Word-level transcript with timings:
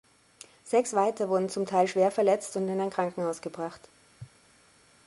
Sechs 0.63 0.95
weiter 0.95 1.29
wurden 1.29 1.47
zum 1.51 1.67
Teil 1.67 1.87
schwer 1.87 2.09
verletzt 2.09 2.57
und 2.57 2.67
in 2.67 2.81
ein 2.81 2.89
Krankenhaus 2.89 3.39
gebracht. 3.39 3.81